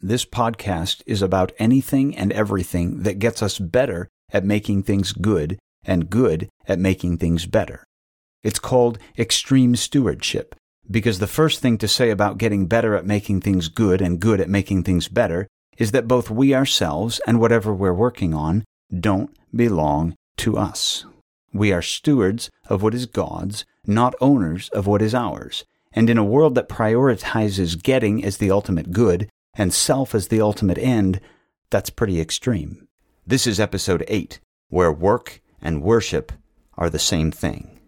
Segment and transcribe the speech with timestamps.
[0.00, 5.58] This podcast is about anything and everything that gets us better at making things good
[5.86, 7.82] and good at making things better.
[8.42, 10.54] It's called extreme stewardship
[10.90, 14.38] because the first thing to say about getting better at making things good and good
[14.38, 15.48] at making things better
[15.78, 18.64] is that both we ourselves and whatever we're working on
[19.00, 21.06] don't belong to us.
[21.54, 25.64] We are stewards of what is God's, not owners of what is ours.
[25.90, 30.40] And in a world that prioritizes getting as the ultimate good and self as the
[30.40, 31.20] ultimate end,
[31.70, 32.86] that's pretty extreme.
[33.26, 34.38] This is episode 8,
[34.68, 36.32] where work and worship
[36.76, 37.80] are the same thing.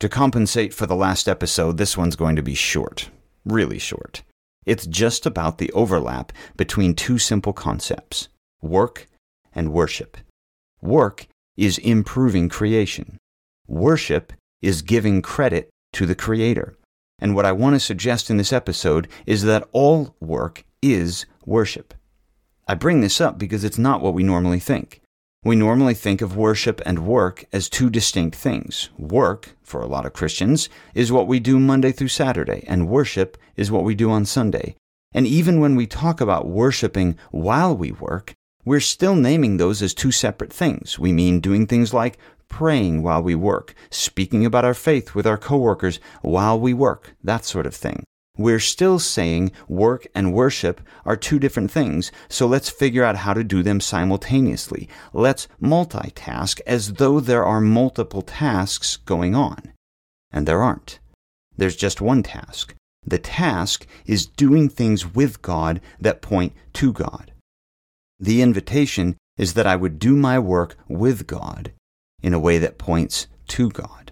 [0.00, 3.10] To compensate for the last episode, this one's going to be short.
[3.44, 4.22] Really short.
[4.64, 8.28] It's just about the overlap between two simple concepts
[8.62, 9.06] work
[9.54, 10.16] and worship.
[10.80, 11.26] Work
[11.56, 13.18] is improving creation.
[13.68, 16.74] Worship is giving credit to the Creator.
[17.24, 21.94] And what I want to suggest in this episode is that all work is worship.
[22.68, 25.00] I bring this up because it's not what we normally think.
[25.42, 28.90] We normally think of worship and work as two distinct things.
[28.98, 33.38] Work, for a lot of Christians, is what we do Monday through Saturday, and worship
[33.56, 34.76] is what we do on Sunday.
[35.14, 38.34] And even when we talk about worshiping while we work,
[38.66, 40.98] we're still naming those as two separate things.
[40.98, 45.38] We mean doing things like praying while we work, speaking about our faith with our
[45.38, 48.04] coworkers while we work, that sort of thing.
[48.36, 53.32] We're still saying work and worship are two different things, so let's figure out how
[53.32, 54.88] to do them simultaneously.
[55.12, 59.72] Let's multitask as though there are multiple tasks going on.
[60.32, 60.98] And there aren't.
[61.56, 62.74] There's just one task.
[63.06, 67.32] The task is doing things with God that point to God.
[68.18, 71.72] The invitation is that I would do my work with God
[72.24, 74.10] in a way that points to God.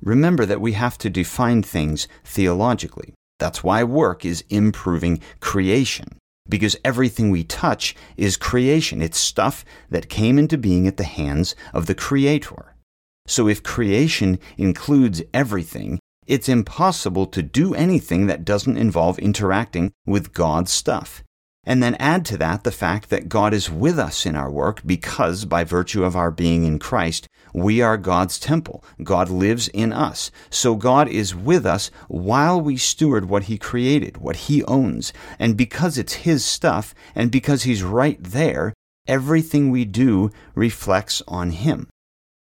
[0.00, 3.14] Remember that we have to define things theologically.
[3.40, 9.02] That's why work is improving creation, because everything we touch is creation.
[9.02, 12.76] It's stuff that came into being at the hands of the Creator.
[13.26, 20.32] So if creation includes everything, it's impossible to do anything that doesn't involve interacting with
[20.32, 21.24] God's stuff.
[21.66, 24.82] And then add to that the fact that God is with us in our work
[24.86, 28.84] because, by virtue of our being in Christ, we are God's temple.
[29.02, 30.30] God lives in us.
[30.48, 35.12] So God is with us while we steward what He created, what He owns.
[35.38, 38.72] And because it's His stuff, and because He's right there,
[39.08, 41.88] everything we do reflects on Him.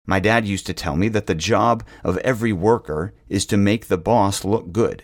[0.06, 3.88] My dad used to tell me that the job of every worker is to make
[3.88, 5.04] the boss look good.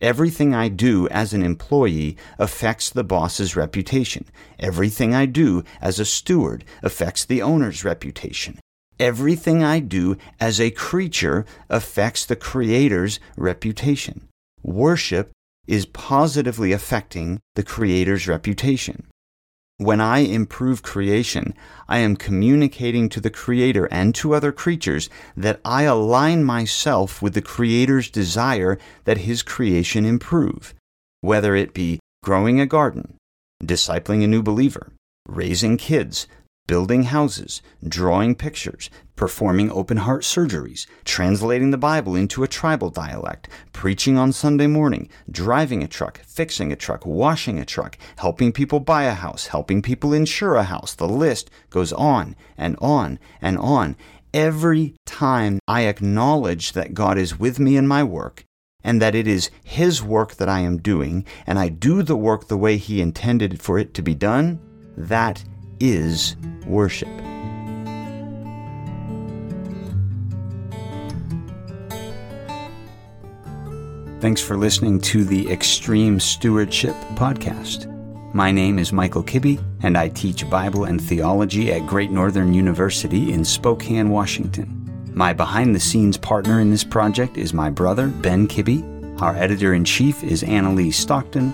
[0.00, 4.24] Everything I do as an employee affects the boss's reputation.
[4.58, 8.58] Everything I do as a steward affects the owner's reputation.
[8.98, 14.28] Everything I do as a creature affects the creator's reputation.
[14.62, 15.32] Worship
[15.66, 19.06] is positively affecting the creator's reputation.
[19.80, 21.54] When I improve creation,
[21.88, 27.32] I am communicating to the Creator and to other creatures that I align myself with
[27.32, 30.74] the Creator's desire that His creation improve,
[31.22, 33.16] whether it be growing a garden,
[33.64, 34.92] discipling a new believer,
[35.26, 36.26] raising kids,
[36.66, 43.48] building houses, drawing pictures, performing open heart surgeries, translating the Bible into a tribal dialect,
[43.72, 48.80] preaching on Sunday morning, driving a truck, fixing a truck, washing a truck, helping people
[48.80, 50.94] buy a house, helping people insure a house.
[50.94, 53.96] The list goes on and on and on.
[54.32, 58.44] Every time I acknowledge that God is with me in my work,
[58.84, 62.48] and that it is His work that I am doing, and I do the work
[62.48, 64.60] the way He intended for it to be done,
[64.96, 65.44] that
[65.80, 66.36] is
[66.66, 67.08] worship.
[74.20, 77.86] Thanks for listening to the Extreme Stewardship Podcast.
[78.34, 83.32] My name is Michael Kibbe, and I teach Bible and theology at Great Northern University
[83.32, 84.76] in Spokane, Washington.
[85.14, 89.20] My behind the scenes partner in this project is my brother, Ben Kibbe.
[89.20, 91.52] Our editor in chief is Annalise Stockton,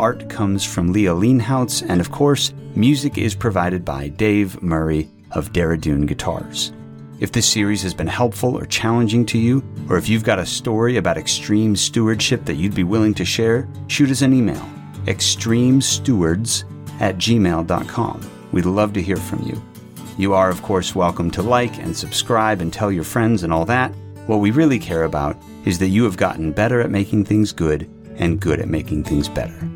[0.00, 5.52] art comes from Leah Leanhoutz, and of course, music is provided by Dave Murray of
[5.52, 6.72] Daradoon Guitars.
[7.20, 10.46] If this series has been helpful or challenging to you, or if you've got a
[10.46, 14.66] story about extreme stewardship that you'd be willing to share, shoot us an email
[15.04, 16.64] extremestewards
[17.00, 18.30] at gmail.com.
[18.52, 19.62] We'd love to hear from you.
[20.16, 23.66] You are, of course, welcome to like and subscribe and tell your friends and all
[23.66, 23.92] that.
[24.26, 25.36] What we really care about
[25.66, 29.28] is that you have gotten better at making things good and good at making things
[29.28, 29.69] better.